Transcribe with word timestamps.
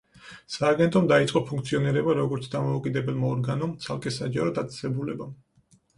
სააგენტომ 0.53 1.09
დაიწყო 1.11 1.41
ფუნქციონირება 1.49 2.15
როგორც 2.21 2.49
დამოუკიდებელმა 2.55 3.29
ორგანომ, 3.35 3.77
ცალკე 3.85 4.15
საჯარო 4.17 4.55
დაწესებულებამ. 4.57 5.41